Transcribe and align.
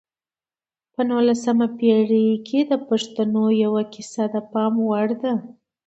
په 0.93 1.01
نولسمه 1.09 1.67
پېړۍ 1.77 2.29
کې 2.47 2.59
د 2.69 2.71
پښتنو 2.87 3.45
یوه 3.63 3.83
کیسه 3.93 4.23
د 4.33 4.35
پام 4.51 4.73
وړ 4.89 5.07
ده. 5.21 5.33